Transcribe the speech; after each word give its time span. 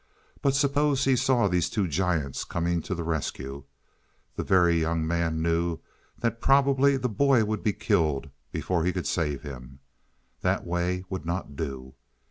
But 0.41 0.55
suppose 0.55 1.05
he 1.05 1.15
saw 1.15 1.47
these 1.47 1.69
two 1.69 1.87
giants 1.87 2.43
coming 2.43 2.81
to 2.81 2.95
the 2.95 3.03
rescue? 3.03 3.65
The 4.35 4.41
Very 4.41 4.81
Young 4.81 5.05
Man 5.05 5.43
knew 5.43 5.77
that 6.17 6.41
probably 6.41 6.97
the 6.97 7.07
boy 7.07 7.45
would 7.45 7.61
be 7.61 7.73
killed 7.73 8.31
before 8.51 8.83
he 8.83 8.93
could 8.93 9.05
save 9.05 9.43
him. 9.43 9.77
That 10.39 10.65
way 10.65 11.03
would 11.11 11.23
not 11.27 11.55
do. 11.55 11.93